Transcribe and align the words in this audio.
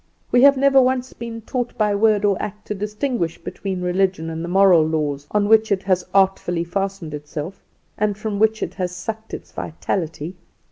"We 0.31 0.41
have 0.41 0.57
never 0.57 0.81
once 0.81 1.13
been 1.13 1.41
taught 1.43 1.77
by 1.77 1.93
word 1.93 2.25
or 2.25 2.35
act 2.41 2.65
to 2.65 2.73
distinguish 2.73 3.37
between 3.37 3.81
religion 3.83 4.31
and 4.31 4.43
the 4.43 4.47
moral 4.49 4.81
laws 4.83 5.27
on 5.29 5.47
which 5.47 5.71
it 5.71 5.83
has 5.83 6.03
artfully 6.11 6.63
fastened 6.63 7.13
itself, 7.13 7.61
and 7.99 8.17
from 8.17 8.39
which 8.39 8.63
it 8.63 8.73
has 8.73 8.91
sucked 8.95 9.31
its 9.31 9.51
vitality. 9.51 10.35